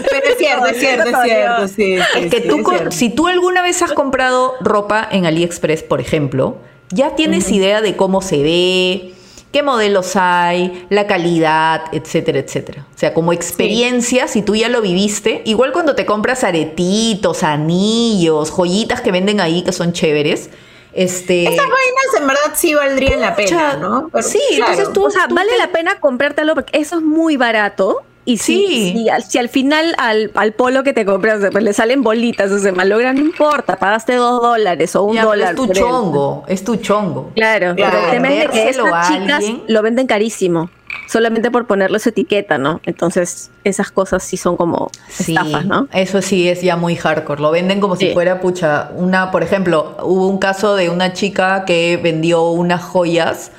Pero 0.09 0.27
es 0.27 0.37
cierto, 0.37 0.65
es 0.67 0.77
cierto, 0.79 1.09
es 1.09 1.23
cierto. 1.23 1.67
Sí, 1.67 1.73
sí, 1.75 2.19
Es 2.19 2.31
que 2.31 2.41
sí, 2.41 2.47
tú, 2.47 2.57
es 2.59 2.67
cierto. 2.67 2.91
si 2.91 3.09
tú 3.09 3.27
alguna 3.27 3.61
vez 3.61 3.81
has 3.81 3.93
comprado 3.93 4.53
ropa 4.61 5.07
en 5.11 5.25
AliExpress, 5.25 5.83
por 5.83 6.01
ejemplo, 6.01 6.57
ya 6.89 7.15
tienes 7.15 7.49
idea 7.51 7.81
de 7.81 7.95
cómo 7.95 8.21
se 8.21 8.41
ve, 8.43 9.13
qué 9.51 9.63
modelos 9.63 10.15
hay, 10.15 10.85
la 10.89 11.07
calidad, 11.07 11.83
etcétera, 11.91 12.39
etcétera. 12.39 12.85
O 12.93 12.97
sea, 12.97 13.13
como 13.13 13.33
experiencia, 13.33 14.27
si 14.27 14.41
tú 14.41 14.55
ya 14.55 14.69
lo 14.69 14.81
viviste, 14.81 15.41
igual 15.45 15.71
cuando 15.73 15.95
te 15.95 16.05
compras 16.05 16.43
aretitos, 16.43 17.43
anillos, 17.43 18.49
joyitas 18.51 19.01
que 19.01 19.11
venden 19.11 19.39
ahí 19.41 19.61
que 19.63 19.71
son 19.71 19.93
chéveres, 19.93 20.49
este... 20.93 21.43
Esas 21.43 21.55
vainas 21.57 22.21
en 22.21 22.27
verdad 22.27 22.51
sí 22.55 22.73
valdrían 22.75 23.21
la 23.21 23.35
pena, 23.35 23.49
Pucha, 23.49 23.77
¿no? 23.77 24.09
Pero, 24.11 24.23
sí, 24.27 24.39
claro. 24.57 24.71
entonces 24.73 24.93
tú- 24.93 25.05
O 25.05 25.09
sea, 25.09 25.27
vale 25.29 25.51
la 25.57 25.67
pena 25.71 25.99
comprártelo 26.01 26.53
porque 26.53 26.77
eso 26.79 26.97
es 26.97 27.01
muy 27.01 27.37
barato. 27.37 28.01
Y 28.23 28.37
si, 28.37 28.67
Sí. 28.67 28.91
si, 28.93 29.09
al, 29.09 29.23
si 29.23 29.37
al 29.39 29.49
final 29.49 29.95
al, 29.97 30.29
al 30.35 30.53
polo 30.53 30.83
que 30.83 30.93
te 30.93 31.05
compras 31.05 31.39
pues, 31.51 31.63
le 31.63 31.73
salen 31.73 32.03
bolitas 32.03 32.51
o 32.51 32.59
se 32.59 32.71
malogran, 32.71 33.15
no 33.15 33.21
importa, 33.21 33.77
pagaste 33.77 34.13
dos 34.15 34.41
dólares 34.41 34.95
o 34.95 35.03
un 35.03 35.15
ya, 35.15 35.23
dólar. 35.23 35.49
es 35.51 35.55
tu 35.55 35.63
él. 35.65 35.71
chongo, 35.71 36.43
es 36.47 36.63
tu 36.63 36.75
chongo. 36.75 37.31
Claro, 37.35 37.75
Claro. 37.75 37.91
pero 37.97 38.05
el 38.05 38.11
tema 38.11 38.33
es 38.33 38.49
que 38.51 38.69
estas 38.69 39.07
chicas 39.09 39.43
lo 39.67 39.81
venden 39.81 40.05
carísimo, 40.05 40.69
solamente 41.07 41.49
por 41.49 41.65
ponerle 41.65 41.97
su 41.97 42.09
etiqueta, 42.09 42.59
¿no? 42.59 42.79
Entonces, 42.85 43.49
esas 43.63 43.89
cosas 43.89 44.21
sí 44.21 44.37
son 44.37 44.55
como 44.55 44.91
Sí, 45.09 45.33
estafas, 45.35 45.65
¿no? 45.65 45.87
Eso 45.91 46.21
sí 46.21 46.47
es 46.47 46.61
ya 46.61 46.75
muy 46.77 46.95
hardcore. 46.95 47.41
Lo 47.41 47.49
venden 47.49 47.79
como 47.81 47.95
si 47.95 48.13
fuera 48.13 48.39
pucha. 48.39 48.91
Una, 48.97 49.31
por 49.31 49.41
ejemplo, 49.41 49.97
hubo 50.03 50.27
un 50.27 50.37
caso 50.37 50.75
de 50.75 50.89
una 50.91 51.13
chica 51.13 51.65
que 51.65 51.97
vendió 52.01 52.43
unas 52.51 52.83
joyas 52.83 53.51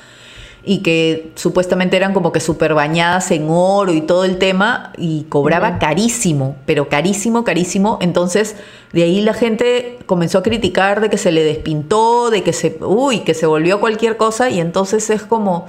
y 0.65 0.79
que 0.79 1.31
supuestamente 1.35 1.97
eran 1.97 2.13
como 2.13 2.31
que 2.31 2.39
súper 2.39 2.73
bañadas 2.73 3.31
en 3.31 3.47
oro 3.49 3.93
y 3.93 4.01
todo 4.01 4.23
el 4.23 4.37
tema 4.37 4.93
y 4.97 5.23
cobraba 5.29 5.77
carísimo, 5.77 6.55
pero 6.65 6.87
carísimo, 6.87 7.43
carísimo. 7.43 7.97
Entonces, 8.01 8.55
de 8.93 9.03
ahí 9.03 9.21
la 9.21 9.33
gente 9.33 9.99
comenzó 10.05 10.37
a 10.37 10.43
criticar 10.43 11.01
de 11.01 11.09
que 11.09 11.17
se 11.17 11.31
le 11.31 11.43
despintó, 11.43 12.29
de 12.29 12.43
que 12.43 12.53
se, 12.53 12.77
uy, 12.81 13.19
que 13.19 13.33
se 13.33 13.45
volvió 13.45 13.81
cualquier 13.81 14.15
cosa 14.15 14.49
y 14.49 14.61
entonces 14.61 15.09
es 15.09 15.23
como, 15.23 15.67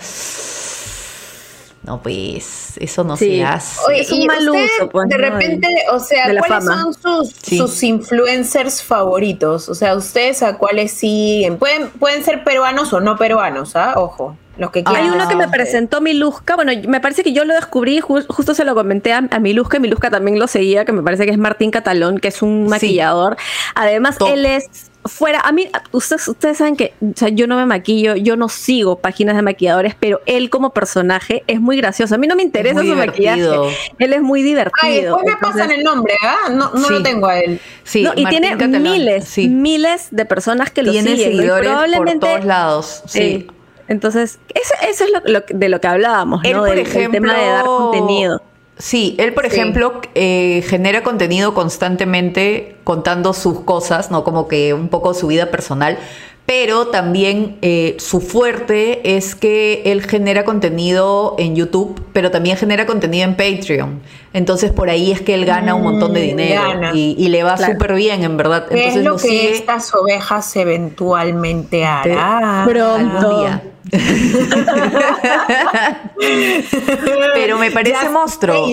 no, 1.84 2.00
pues, 2.02 2.74
eso 2.78 3.04
no 3.04 3.16
Sí. 3.16 3.36
se 3.38 3.44
hace. 3.44 3.80
Oye, 3.88 4.00
Es 4.00 4.10
un 4.12 4.22
y 4.22 4.26
mal 4.26 4.48
usted, 4.48 4.64
uso, 4.78 4.88
pues, 4.90 5.08
de 5.08 5.16
¿no? 5.18 5.22
repente, 5.30 5.68
o 5.92 6.00
sea, 6.00 6.24
¿cuáles 6.24 6.46
fama. 6.48 6.82
son 6.82 6.94
sus, 6.94 7.34
Sí. 7.42 7.58
sus 7.58 7.82
influencers 7.82 8.82
favoritos? 8.82 9.68
O 9.68 9.74
sea, 9.74 9.94
¿ustedes 9.94 10.42
a 10.42 10.56
cuáles 10.58 10.92
siguen? 10.92 11.58
Pueden, 11.58 11.88
pueden 11.90 12.24
ser 12.24 12.42
peruanos 12.44 12.92
o 12.92 13.00
no 13.00 13.16
peruanos, 13.16 13.76
¿ah? 13.76 13.94
Ojo. 13.96 14.36
Los 14.56 14.70
que 14.70 14.78
Hay 14.80 14.84
quieran. 14.84 15.14
uno 15.14 15.28
que 15.28 15.34
me 15.34 15.48
presentó 15.48 16.00
Miluska, 16.00 16.54
bueno, 16.54 16.70
me 16.86 17.00
parece 17.00 17.24
que 17.24 17.32
yo 17.32 17.44
lo 17.44 17.54
descubrí, 17.54 18.00
ju- 18.00 18.24
justo 18.28 18.54
se 18.54 18.64
lo 18.64 18.76
comenté 18.76 19.12
a, 19.12 19.26
a 19.28 19.38
Miluska 19.40 19.78
y 19.78 19.80
Miluska 19.80 20.10
también 20.10 20.38
lo 20.38 20.46
seguía, 20.46 20.84
que 20.84 20.92
me 20.92 21.02
parece 21.02 21.24
que 21.26 21.32
es 21.32 21.38
Martín 21.38 21.72
Catalón, 21.72 22.18
que 22.20 22.28
es 22.28 22.40
un 22.40 22.62
Sí. 22.66 22.70
maquillador. 22.70 23.36
Además, 23.74 24.16
Top. 24.16 24.28
él 24.28 24.46
es 24.46 24.66
fuera, 25.06 25.40
a 25.40 25.52
mí, 25.52 25.68
ustedes, 25.92 26.26
ustedes 26.28 26.58
saben 26.58 26.76
que, 26.76 26.94
o 27.02 27.12
sea, 27.14 27.28
yo 27.28 27.46
no 27.46 27.56
me 27.56 27.66
maquillo, 27.66 28.16
yo 28.16 28.36
no 28.36 28.48
sigo 28.48 28.98
páginas 28.98 29.36
de 29.36 29.42
maquilladores, 29.42 29.94
pero 29.98 30.20
él 30.26 30.50
como 30.50 30.70
personaje 30.70 31.44
es 31.46 31.60
muy 31.60 31.76
gracioso. 31.76 32.14
A 32.14 32.18
mí 32.18 32.26
no 32.26 32.36
me 32.36 32.42
interesa 32.42 32.80
su 32.80 32.86
divertido. 32.86 33.64
maquillaje. 33.64 33.76
Él 33.98 34.12
es 34.14 34.22
muy 34.22 34.42
divertido. 34.42 34.80
Ay, 34.82 35.02
después 35.02 35.24
me 35.24 35.32
Entonces- 35.32 35.60
pasan 35.60 35.70
el 35.78 35.84
nombre, 35.84 36.14
¿ah? 36.22 36.48
No, 36.50 36.70
no 36.72 36.88
Sí. 36.88 36.92
lo 36.94 37.02
tengo 37.02 37.26
a 37.26 37.38
él. 37.38 37.60
Sí, 37.82 38.02
no, 38.02 38.12
y 38.16 38.22
Martín 38.22 38.40
tiene 38.42 38.56
Catalán, 38.56 38.82
miles, 38.82 39.24
sí. 39.28 39.48
miles 39.48 40.08
de 40.10 40.24
personas 40.24 40.70
que 40.70 40.82
lo 40.82 40.92
Tiene 40.92 41.10
siguen. 41.16 41.32
seguidores 41.32 41.68
por 41.68 41.72
probablemente- 41.86 42.26
todos 42.26 42.44
lados. 42.44 43.02
Sí. 43.06 43.18
Sí. 43.18 43.46
Entonces, 43.88 44.38
eso, 44.54 44.74
eso 44.90 45.04
es 45.04 45.10
lo, 45.12 45.20
lo- 45.30 45.44
de 45.46 45.68
lo 45.68 45.78
que 45.80 45.86
hablábamos, 45.88 46.42
Él, 46.44 46.54
¿no? 46.54 46.64
por 46.64 46.78
ejemplo, 46.78 47.20
tema 47.20 47.34
de 47.34 47.46
dar 47.46 47.64
contenido. 47.66 48.40
Sí, 48.78 49.14
él, 49.18 49.32
por 49.34 49.48
Sí. 49.48 49.54
ejemplo, 49.56 50.00
eh, 50.14 50.64
genera 50.66 51.02
contenido 51.02 51.54
constantemente 51.54 52.76
contando 52.84 53.32
sus 53.32 53.60
cosas, 53.60 54.10
¿no? 54.10 54.24
Como 54.24 54.48
que 54.48 54.74
un 54.74 54.88
poco 54.88 55.14
su 55.14 55.28
vida 55.28 55.50
personal. 55.50 55.98
Pero 56.46 56.88
también 56.88 57.56
eh, 57.62 57.96
su 57.98 58.20
fuerte 58.20 59.16
es 59.16 59.34
que 59.34 59.80
él 59.86 60.02
genera 60.02 60.44
contenido 60.44 61.36
en 61.38 61.56
YouTube, 61.56 62.04
pero 62.12 62.30
también 62.30 62.58
genera 62.58 62.84
contenido 62.84 63.24
en 63.24 63.34
Patreon. 63.34 64.02
Entonces 64.34 64.70
por 64.70 64.90
ahí 64.90 65.10
es 65.10 65.22
que 65.22 65.32
él 65.32 65.46
gana 65.46 65.74
un 65.74 65.82
montón 65.82 66.12
de 66.12 66.20
Mm, 66.20 66.24
dinero 66.24 66.62
gana. 66.62 66.90
y, 66.92 67.14
y 67.18 67.28
le 67.28 67.42
va 67.44 67.54
Claro. 67.54 67.72
súper 67.72 67.94
bien, 67.94 68.24
en 68.24 68.36
verdad. 68.36 68.66
¿Qué 68.68 68.74
Entonces 68.74 68.96
es 68.98 69.04
lo 69.04 69.12
lo 69.12 69.16
que 69.16 69.22
sigue 69.22 69.52
estas 69.54 69.94
ovejas 69.94 70.54
eventualmente 70.56 71.86
harán? 71.86 72.68
Pronto. 72.68 72.94
algún 73.18 73.40
día. 73.40 73.62
pero 77.34 77.58
me 77.58 77.70
parece 77.70 78.08
monstruo. 78.10 78.66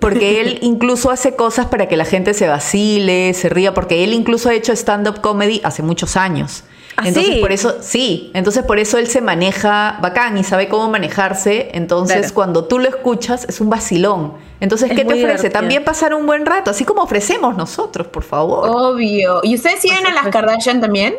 Porque 0.00 0.40
él 0.42 0.58
incluso 0.62 1.10
hace 1.10 1.34
cosas 1.34 1.66
para 1.66 1.88
que 1.88 1.96
la 1.96 2.04
gente 2.04 2.34
se 2.34 2.46
vacile, 2.46 3.32
se 3.32 3.48
ría, 3.48 3.72
porque 3.72 4.04
él 4.04 4.12
incluso 4.12 4.50
ha 4.50 4.54
hecho 4.54 4.72
stand-up 4.72 5.20
comedy 5.22 5.60
hace 5.64 5.82
muchos 5.82 6.16
años. 6.16 6.64
¿Ah, 6.98 7.04
entonces 7.06 7.34
sí? 7.36 7.40
por 7.40 7.52
eso, 7.52 7.76
sí, 7.80 8.30
entonces 8.34 8.64
por 8.64 8.80
eso 8.80 8.98
él 8.98 9.06
se 9.06 9.20
maneja 9.20 9.98
bacán 10.02 10.36
y 10.36 10.42
sabe 10.44 10.68
cómo 10.68 10.90
manejarse. 10.90 11.70
Entonces 11.72 12.18
Claro. 12.18 12.34
cuando 12.34 12.64
tú 12.64 12.80
lo 12.80 12.88
escuchas 12.88 13.44
es 13.48 13.60
un 13.60 13.70
vacilón. 13.70 14.34
Entonces, 14.60 14.90
Es 14.90 14.96
¿qué 14.96 15.04
te 15.04 15.12
ofrece? 15.12 15.20
divertido. 15.26 15.52
También 15.52 15.84
pasar 15.84 16.12
un 16.12 16.26
buen 16.26 16.44
rato, 16.44 16.70
así 16.72 16.84
como 16.84 17.02
ofrecemos 17.02 17.56
nosotros, 17.56 18.08
por 18.08 18.24
favor. 18.24 18.68
Obvio. 18.68 19.40
¿Y 19.44 19.54
ustedes 19.54 19.80
siguen 19.80 20.04
a 20.06 20.12
las. 20.12 20.26
Kardashian 20.28 20.80
también? 20.80 21.14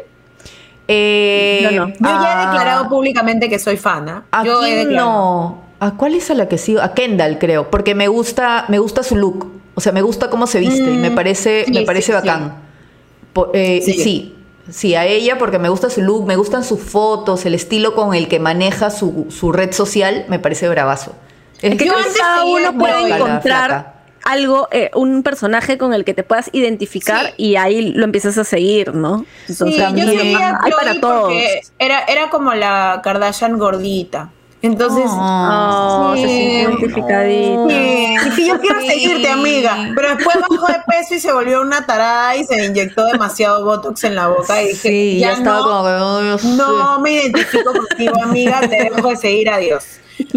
Eh, 0.92 1.60
Yo 1.62 1.72
no. 1.72 1.88
Yo 1.90 1.94
ya 2.00 2.10
he 2.10 2.34
ah, 2.34 2.46
declarado 2.52 2.90
públicamente 2.90 3.48
que 3.48 3.60
soy 3.60 3.78
fan. 3.78 4.10
¿A 4.32 4.44
Yo 4.44 4.64
he 4.64 4.68
quién 4.74 4.88
declarado. 4.90 5.10
no? 5.12 5.62
¿A 5.80 5.92
cuál 5.92 6.16
es 6.16 6.30
a 6.32 6.34
la 6.34 6.48
que 6.50 6.58
sigo? 6.58 6.82
A 6.82 6.94
Kendall, 6.96 7.38
creo, 7.38 7.70
porque 7.70 7.94
me 7.96 8.08
gusta, 8.08 8.66
me 8.70 8.80
gusta 8.80 9.04
su 9.04 9.16
look. 9.16 9.48
O 9.76 9.82
sea, 9.82 9.92
me 9.92 10.02
gusta 10.02 10.30
cómo 10.30 10.48
se 10.48 10.60
viste 10.60 10.92
y 10.92 10.98
me 10.98 11.12
Mm, 11.12 11.16
parece, 11.16 11.64
sí, 11.66 11.72
me 11.72 11.84
parece 11.84 12.08
sí. 12.08 12.12
bacán. 12.14 12.56
Eh, 13.54 13.82
Sí. 13.86 14.36
sí. 14.72 14.96
a 14.96 15.06
ella 15.06 15.38
porque 15.38 15.60
me 15.60 15.70
gusta 15.70 15.90
su 15.90 16.02
look, 16.02 16.26
me 16.26 16.36
gustan 16.36 16.64
sus 16.64 16.82
fotos, 16.82 17.46
el 17.46 17.54
estilo 17.54 17.94
con 17.96 18.14
el 18.16 18.28
que 18.28 18.40
maneja 18.40 18.90
su, 18.90 19.28
su 19.30 19.52
red 19.52 19.72
social, 19.72 20.26
me 20.28 20.40
parece 20.40 20.68
bravazo. 20.70 21.14
Es 21.62 21.76
que 21.78 21.86
cada 22.18 22.44
uno 22.46 22.78
puede 22.78 23.16
encontrar. 23.16 23.99
Algo, 24.24 24.68
eh, 24.72 24.92
un 24.96 25.24
personaje 25.24 25.78
con 25.78 25.94
el 25.94 26.04
que 26.06 26.14
te 26.14 26.24
puedas 26.24 26.50
identificar 26.54 27.28
Sí. 27.28 27.34
y 27.38 27.56
ahí 27.56 27.94
lo 27.94 28.04
empiezas 28.06 28.38
a 28.38 28.44
seguir, 28.44 28.94
¿no? 28.94 29.26
Sí, 29.48 29.78
también 29.78 30.08
yo 30.08 30.20
seguía 30.20 30.50
a 30.52 30.60
hay 30.64 30.72
para 30.72 31.00
todos. 31.00 31.34
era, 31.80 32.04
era 32.04 32.30
como 32.30 32.54
la 32.54 33.02
Kardashian 33.04 33.58
gordita. 33.58 34.30
Entonces, 34.62 35.06
Oh, 35.08 36.12
Sí. 36.16 36.22
se 36.22 36.28
siente 36.28 36.62
identificadita. 36.64 37.70
Sí, 37.70 38.16
y 38.28 38.32
sí, 38.32 38.48
yo 38.48 38.60
quiero 38.60 38.82
Sí. 38.82 38.88
seguirte, 38.90 39.30
amiga. 39.30 39.78
Pero 39.96 40.16
después 40.18 40.36
bajó 40.50 40.68
de 40.68 40.80
peso 40.86 41.16
y 41.16 41.20
se 41.22 41.32
volvió 41.32 41.62
una 41.62 41.86
tarada 41.86 42.36
y 42.36 42.44
se 42.44 42.66
inyectó 42.66 43.06
demasiado 43.06 43.64
botox 43.64 44.04
en 44.04 44.16
la 44.16 44.28
boca. 44.28 44.62
Y 44.62 44.68
dije, 44.68 44.90
Sí, 44.90 45.20
ya, 45.20 45.28
ya, 45.32 45.34
estaba 45.38 45.60
no, 45.60 45.64
como 45.64 45.84
que, 45.84 45.90
"Ay, 45.92 46.30
yo 46.32 46.38
sé". 46.38 46.48
no 46.58 47.00
me 47.00 47.12
identifico 47.14 47.72
contigo, 47.72 48.22
amiga. 48.22 48.60
Te 48.62 48.90
dejo 48.94 49.08
de 49.10 49.16
seguir, 49.16 49.50
adiós. 49.50 49.86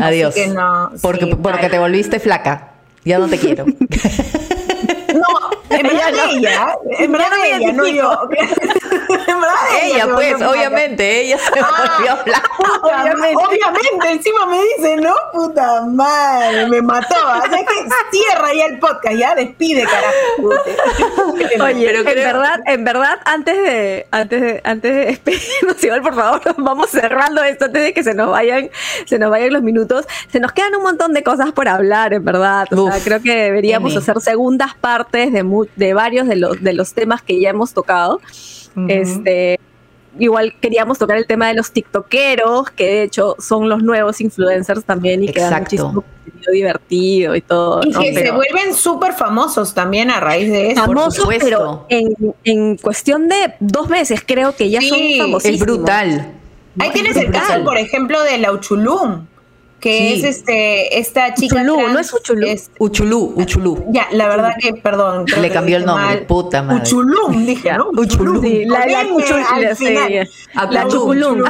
Adiós. 0.01 0.31
Así 0.37 0.41
que 0.45 0.49
no, 0.55 0.93
porque, 1.03 1.25
sí, 1.25 1.35
porque 1.43 1.69
te 1.69 1.79
volviste 1.81 2.21
flaca. 2.21 2.72
Ya 3.05 3.19
no 3.19 3.29
te 3.29 3.39
quiero. 3.39 3.67
No, 5.13 5.77
en 5.77 5.83
verdad 5.87 6.09
ella, 6.31 6.79
en 6.99 7.13
verdad 7.13 7.29
ella, 7.45 7.73
no 7.73 7.87
yo. 7.87 8.29
Ella, 9.83 10.05
se 10.07 10.13
pues, 10.13 10.43
obviamente, 10.43 11.21
ella 11.23 11.39
se 11.39 11.61
Ah. 11.61 11.97
volvió 11.97 12.17
flaca. 12.25 12.51
Puta, 12.57 13.03
obviamente. 13.03 14.13
encima 14.13 14.47
me 14.47 14.61
dice, 14.77 14.97
no, 14.97 15.15
puta 15.33 15.83
madre, 15.87 16.67
me 16.69 16.83
mató. 16.83 17.15
O 17.15 17.43
sea 17.51 17.59
que 17.65 18.17
cierra 18.17 18.53
ya 18.55 18.65
el 18.67 18.79
podcast, 18.79 19.15
ya 19.17 19.35
despide, 19.35 19.85
carajo. 19.85 21.33
Oye, 21.65 21.87
Pero 21.87 21.99
en 22.01 22.05
creo- 22.05 22.15
verdad, 22.15 22.61
en 22.67 22.85
verdad, 22.85 23.19
antes 23.25 23.57
de, 23.57 24.07
antes 24.11 24.41
de, 24.41 24.61
antes 24.65 24.95
de 24.95 25.05
despedirnos, 25.07 25.83
igual, 25.85 26.03
por 26.03 26.15
favor, 26.15 26.41
vamos 26.59 26.91
cerrando 26.91 27.43
esto 27.43 27.67
antes 27.67 27.83
de 27.83 27.95
que 27.95 28.03
se 28.03 28.15
nos 28.15 28.31
vayan, 28.31 28.71
se 29.07 29.19
nos 29.19 29.31
vayan 29.31 29.53
los 29.53 29.63
minutos. 29.63 30.07
Se 30.31 30.41
nos 30.41 30.53
quedan 30.53 30.75
un 30.75 30.83
montón 30.83 31.13
de 31.13 31.23
cosas 31.23 31.53
por 31.53 31.69
hablar, 31.69 32.13
en 32.15 32.25
verdad. 32.25 32.67
O 32.73 32.89
sea, 32.89 32.97
Uf, 32.99 33.05
creo 33.05 33.23
que 33.23 33.35
deberíamos 33.35 33.97
hacer 33.97 34.21
segundas 34.21 34.75
partes 34.75 35.33
de, 35.33 35.43
mu- 35.43 35.67
de 35.77 35.95
varios 35.95 36.27
de 36.29 36.37
los, 36.37 36.63
de 36.63 36.73
los 36.73 36.95
temas 36.95 37.23
que 37.23 37.41
ya 37.41 37.51
hemos 37.51 37.73
tocado. 37.73 38.21
Este. 38.89 39.59
Igual 40.19 40.53
queríamos 40.61 40.99
tocar 40.99 41.17
el 41.17 41.27
tema 41.27 41.49
de 41.49 41.55
los 41.55 41.73
tiktokeros, 41.73 42.71
que 42.71 42.85
de 42.85 43.03
hecho 43.05 43.35
son 43.39 43.71
los 43.71 43.83
nuevos 43.83 44.21
influencers 44.21 44.85
también 44.85 45.25
y 45.25 45.29
que 45.29 45.41
dan 45.41 45.63
Exacto. 45.63 45.65
muchísimo 45.89 46.03
contenido 46.03 46.53
divertido 46.53 47.35
y 47.35 47.41
todo. 47.41 47.81
Y 47.83 47.89
¿no? 47.91 48.01
que 48.01 48.13
se 48.15 48.31
vuelven 48.31 48.75
súper 48.75 49.15
famosos 49.15 49.73
también 49.73 50.11
a 50.11 50.21
raíz 50.21 50.51
de 50.51 50.73
eso. 50.73 50.83
famosos, 50.85 51.15
supuesto. 51.15 51.45
pero 51.47 51.87
en, 51.89 52.15
en 52.45 52.77
cuestión 52.77 53.27
de 53.29 53.55
dos 53.61 53.89
meses 53.89 54.23
creo 54.27 54.55
que 54.55 54.69
ya 54.69 54.81
Sí, 54.81 54.89
son 54.91 54.99
es 55.01 55.19
famosísimos. 55.19 55.61
Es 55.61 55.67
brutal. 55.67 56.33
Ahí 56.79 56.91
tienes 56.91 57.17
el 57.17 57.29
brutal. 57.29 57.47
caso, 57.49 57.65
por 57.65 57.79
ejemplo, 57.79 58.23
de 58.23 58.37
la 58.37 58.53
Uchulum, 58.53 59.27
que 59.83 59.99
Sí. 59.99 60.15
es 60.15 60.25
este 60.37 60.99
esta 61.01 61.35
chica 61.35 61.57
Uchulú, 61.57 61.75
trans, 61.77 61.93
¿no 61.93 61.99
es 61.99 62.15
Uchulú? 62.15 62.47
es- 62.47 62.71
Uchulú, 62.79 63.35
Uchulú. 63.37 63.85
ya, 63.91 64.07
la 64.13 64.29
verdad 64.29 64.55
que, 64.59 64.73
perdón. 64.75 65.25
creo 65.27 65.43
Le 65.43 65.51
cambió 65.51 65.77
el 65.77 65.85
nombre, 65.85 66.07
mal. 66.07 66.27
puta 66.27 66.63
madre. 66.63 66.83
Uchulum, 66.83 67.45
dije. 67.45 67.73
¿no? 67.73 67.89
Uchulum. 67.97 68.41
Sí, 68.41 68.65
la, 68.65 68.79
la 68.87 68.99
Con 69.03 69.07
M 69.07 69.11
cuchul- 69.15 69.45
al 69.53 69.63
la- 69.63 69.75
sí, 69.75 69.87
final. 69.87 70.29
La 70.71 70.87
chuculum. 70.89 71.43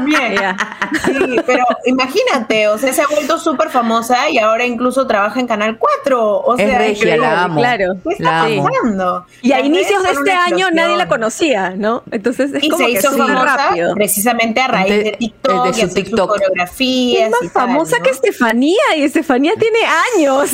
Sí, 1.05 1.37
pero 1.47 1.65
imagínate, 1.85 2.69
o 2.69 2.79
sea, 2.79 2.93
se 2.93 3.03
ha 3.03 3.07
vuelto 3.07 3.39
súper 3.39 3.69
famosa 3.71 4.31
y 4.31 4.39
ahora 4.39 4.65
incluso 4.65 5.07
trabaja 5.07 5.39
en 5.41 5.47
Canal 5.47 5.79
4. 5.79 6.39
O 6.41 6.57
Es 6.57 6.67
sea, 6.67 6.79
regia, 6.79 6.93
increíble. 6.95 7.19
la 7.19 7.43
amo. 7.45 7.61
claro. 7.61 7.95
¿Qué 8.05 8.15
está 8.15 8.47
pasando? 8.65 9.27
Y 9.43 9.53
a 9.53 9.61
inicios 9.61 10.03
de 10.03 10.11
este 10.11 10.33
año 10.33 10.71
nadie 10.73 10.97
la 10.97 11.09
conocía, 11.09 11.71
¿no? 11.77 12.03
Entonces 12.11 12.53
es 12.55 12.65
Y 12.65 12.69
como 12.71 12.87
se 12.87 12.93
que 12.93 12.99
hizo 12.99 13.11
famosa 13.13 13.57
rápido. 13.69 13.95
precisamente 13.95 14.61
a 14.61 14.69
raíz 14.69 14.89
De- 14.91 15.03
de, 15.05 15.13
TikTok, 15.13 15.65
de 15.65 15.71
y 15.71 15.75
su 15.75 15.81
sus 15.81 15.95
TikTok. 15.95 16.29
coreografías. 16.31 17.25
Es 17.25 17.31
más 17.31 17.43
y 17.43 17.49
tal, 17.49 17.53
famosa 17.69 17.99
¿no? 17.99 18.05
que 18.05 18.11
Estefanía 18.23 18.97
y 18.97 19.03
Estefanía 19.05 19.53
tiene 19.59 19.79
años. 20.17 20.51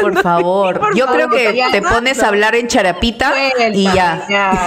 Por 0.00 0.20
favor. 0.22 0.78
Por 0.80 0.96
Yo 0.96 1.06
favor, 1.06 1.28
creo 1.28 1.54
que 1.54 1.62
te 1.72 1.82
pones 1.82 2.22
a 2.22 2.28
hablar 2.28 2.54
en 2.54 2.66
charapita 2.68 3.32
y 3.72 3.84
ya. 3.84 4.26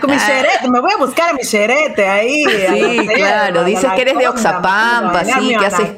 Con 0.00 0.10
mi 0.10 0.18
xerete, 0.18 0.68
me 0.68 0.80
voy 0.80 0.92
a 0.92 0.96
buscar 0.96 1.30
a 1.30 1.32
mi 1.34 1.42
xerete 1.44 2.06
ahí. 2.06 2.44
Sí, 2.44 3.08
claro, 3.14 3.64
dices 3.64 3.90
que 3.94 4.02
eres 4.02 4.18
de 4.18 4.28
Oxapampa, 4.28 5.24
sí, 5.24 5.54
que 5.58 5.66
haces-. 5.66 5.92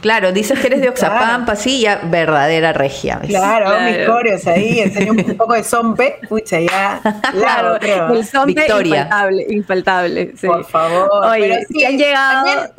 Claro, 0.00 0.32
dices 0.32 0.58
que 0.58 0.66
eres 0.66 0.80
de 0.80 0.88
Oxapampa, 0.88 1.56
sí, 1.56 1.80
ya 1.82 2.00
verdadera 2.04 2.72
regia. 2.72 3.18
¿ves? 3.18 3.30
Claro, 3.30 3.66
Claro. 3.66 3.84
mis 3.98 4.06
coreos 4.06 4.46
ahí, 4.46 4.80
enseño 4.80 5.12
un 5.12 5.36
poco 5.36 5.54
de 5.54 5.64
zompe, 5.64 6.18
pucha, 6.28 6.60
ya. 6.60 7.00
Claro, 7.32 7.76
creo. 7.80 8.12
el 8.12 8.24
zombie 8.26 8.54
Victoria. 8.54 9.02
infaltable, 9.02 9.46
infaltable. 9.50 10.32
sí. 10.36 10.46
Por 10.46 10.64
favor. 10.64 11.10
Oye, 11.26 11.48
Pero 11.48 11.60
sí, 11.68 11.74
si 11.74 11.84
han 11.84 11.98
llegado. 11.98 12.44
también- 12.46 12.70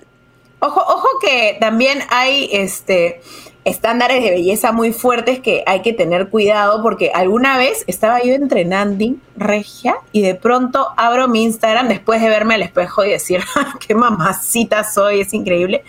ojo, 0.59 0.79
ojo 0.81 1.07
que 1.21 1.57
también 1.59 1.99
hay 2.09 2.49
este 2.51 3.21
estándares 3.63 4.23
de 4.23 4.31
belleza 4.31 4.71
muy 4.71 4.93
fuertes 4.93 5.39
que 5.41 5.61
hay 5.67 5.81
que 5.81 5.91
tener 5.91 6.29
cuidado 6.29 6.81
porque 6.81 7.11
alguna 7.13 7.57
vez 7.57 7.83
estaba 7.87 8.23
yo 8.23 8.33
entrenando 8.33 9.05
regia 9.35 9.97
y 10.13 10.21
de 10.21 10.35
pronto 10.35 10.87
abro 10.95 11.27
mi 11.27 11.43
Instagram 11.43 11.89
después 11.89 12.21
de 12.21 12.29
verme 12.29 12.53
al 12.55 12.61
espejo 12.61 13.03
y 13.03 13.09
decir, 13.09 13.41
"Ah, 13.57 13.73
qué 13.85 13.93
mamacita 13.93 14.83
soy, 14.85 15.19
es 15.21 15.33
increíble. 15.33 15.83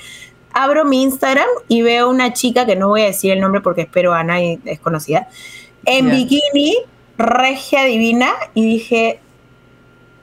Abro 0.53 0.85
mi 0.85 1.03
Instagram 1.05 1.47
y 1.69 1.83
veo 1.83 2.09
una 2.11 2.33
chica 2.33 2.67
que 2.67 2.75
no 2.75 2.89
voy 2.89 3.03
a 3.03 3.07
decir 3.07 3.31
el 3.31 3.41
nombre 3.41 3.61
porque 3.61 3.83
espero 3.83 4.13
a 4.13 4.25
nadie 4.25 4.59
desconocida, 4.65 5.29
en 5.85 6.07
Ya. 6.09 6.15
bikini, 6.15 6.77
regia 7.17 7.85
divina 7.85 8.33
y 8.55 8.65
dije, 8.67 9.21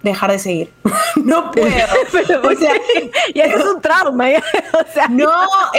dejar 0.06 0.32
de 0.32 0.40
seguir. 0.40 0.72
no 1.24 1.52
puedo. 1.52 1.70
Pero, 2.12 2.42
o 2.48 2.56
sea, 2.56 2.74
y 3.34 3.40
eso 3.40 3.58
es 3.58 3.66
un 3.66 3.82
trauma. 3.82 4.28
o 4.30 4.94
sea, 4.94 5.08
no, 5.10 5.32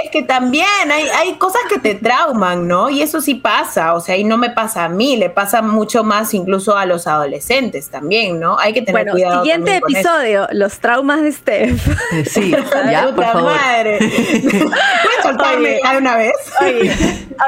es 0.02 0.10
que 0.10 0.22
también 0.22 0.66
hay, 0.90 1.08
hay 1.08 1.34
cosas 1.34 1.62
que 1.68 1.78
te 1.78 1.94
trauman, 1.94 2.68
¿no? 2.68 2.90
Y 2.90 3.02
eso 3.02 3.20
sí 3.20 3.34
pasa, 3.34 3.94
o 3.94 4.00
sea, 4.00 4.16
y 4.16 4.24
no 4.24 4.36
me 4.36 4.50
pasa 4.50 4.84
a 4.84 4.88
mí, 4.88 5.16
le 5.16 5.30
pasa 5.30 5.62
mucho 5.62 6.04
más 6.04 6.34
incluso 6.34 6.76
a 6.76 6.86
los 6.86 7.06
adolescentes 7.06 7.88
también, 7.88 8.38
¿no? 8.38 8.58
Hay 8.58 8.72
que 8.72 8.82
tener 8.82 9.04
bueno, 9.04 9.12
cuidado. 9.12 9.42
Siguiente 9.42 9.76
episodio, 9.76 10.48
los 10.52 10.78
traumas 10.78 11.22
de 11.22 11.32
Steph. 11.32 11.88
Eh, 12.12 12.24
sí, 12.24 12.50
ya, 12.50 13.12
por 13.14 13.24
favor. 13.24 13.54
madre. 13.54 13.98
¿Puedes 15.26 15.38
soltarme 15.38 15.80
cada 15.82 15.98
una 15.98 16.16
vez? 16.16 16.32
Oye, 16.60 16.92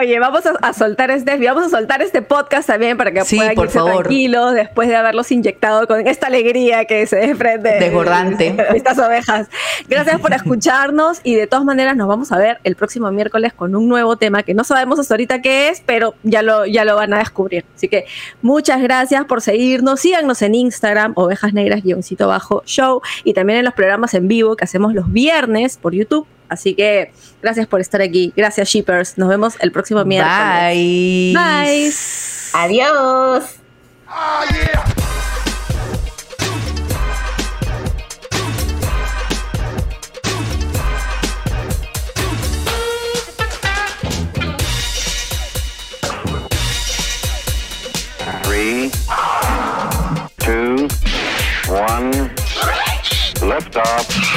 oye 0.00 0.18
vamos 0.18 0.44
a, 0.46 0.52
a, 0.60 0.72
soltar 0.72 1.10
y 1.10 1.46
vamos 1.46 1.66
a 1.66 1.68
soltar 1.68 2.02
este 2.02 2.22
podcast 2.22 2.66
también 2.66 2.96
para 2.96 3.12
que 3.12 3.24
sí, 3.24 3.36
puedan 3.36 3.54
por 3.54 3.64
irse 3.66 3.78
favor. 3.78 4.04
tranquilos 4.04 4.54
después 4.54 4.88
de 4.88 4.96
haberlos 4.96 5.30
inyectado 5.30 5.86
con 5.86 6.06
esta 6.06 6.26
alegría 6.26 6.84
que 6.84 7.06
se 7.06 7.16
desprende 7.16 7.78
desbordante 7.78 8.52
de 8.52 8.76
estas 8.76 8.98
ovejas. 8.98 9.48
Gracias 9.88 10.20
por 10.20 10.32
escucharnos 10.32 11.20
y 11.22 11.34
de 11.34 11.46
todas 11.46 11.64
maneras 11.64 11.96
nos 11.96 12.08
vamos 12.08 12.32
a 12.32 12.38
ver 12.38 12.58
el 12.64 12.76
próximo 12.76 13.10
miércoles 13.10 13.52
con 13.52 13.74
un 13.74 13.88
nuevo 13.88 14.16
tema 14.16 14.42
que 14.42 14.54
no 14.54 14.64
sabemos 14.64 14.98
hasta 14.98 15.14
ahorita 15.14 15.40
qué 15.40 15.68
es, 15.68 15.82
pero 15.84 16.14
ya 16.22 16.42
lo, 16.42 16.66
ya 16.66 16.84
lo 16.84 16.96
van 16.96 17.14
a 17.14 17.18
descubrir. 17.18 17.64
Así 17.74 17.88
que 17.88 18.06
muchas 18.42 18.82
gracias 18.82 19.24
por 19.24 19.40
seguirnos. 19.40 20.00
Síganos 20.00 20.42
en 20.42 20.54
Instagram, 20.54 21.12
ovejas 21.16 21.52
negras 21.52 21.82
guioncito 21.82 22.28
bajo 22.28 22.62
show 22.66 23.00
y 23.24 23.34
también 23.34 23.60
en 23.60 23.64
los 23.64 23.74
programas 23.74 24.14
en 24.14 24.28
vivo 24.28 24.56
que 24.56 24.64
hacemos 24.64 24.94
los 24.94 25.10
viernes 25.12 25.76
por 25.78 25.94
YouTube. 25.94 26.26
Así 26.48 26.74
que 26.74 27.12
gracias 27.42 27.66
por 27.66 27.80
estar 27.80 28.00
aquí. 28.00 28.32
Gracias, 28.36 28.68
Shippers. 28.68 29.18
Nos 29.18 29.28
vemos 29.28 29.54
el 29.60 29.72
próximo 29.72 30.04
miércoles. 30.04 30.74
Bye. 30.74 31.34
Bye. 31.34 31.92
Adiós. 32.54 33.44
Oh, 34.10 34.44
yeah. 34.52 34.84
Three, 48.44 48.90
two, 50.38 50.88
one, 51.68 52.10
lift 53.42 53.76
off. 53.76 54.08
Ovejas 54.08 54.16
negras. 54.16 54.27